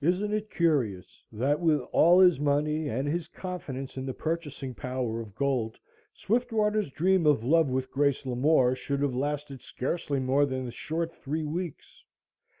]Isn't 0.11 0.33
it 0.33 0.49
curious, 0.49 1.05
that 1.31 1.59
with 1.59 1.79
all 1.91 2.21
his 2.21 2.39
money, 2.39 2.89
and 2.89 3.07
his 3.07 3.27
confidence 3.27 3.97
in 3.97 4.07
the 4.07 4.15
purchasing 4.15 4.73
power 4.73 5.19
of 5.21 5.35
gold, 5.35 5.77
Swiftwater's 6.11 6.89
dream 6.89 7.27
of 7.27 7.43
love 7.43 7.69
with 7.69 7.91
Grace 7.91 8.25
Lamore 8.25 8.75
should 8.75 9.03
have 9.03 9.13
lasted 9.13 9.61
scarcely 9.61 10.19
more 10.19 10.47
than 10.47 10.65
a 10.67 10.71
short 10.71 11.13
three 11.13 11.45
weeks? 11.45 12.03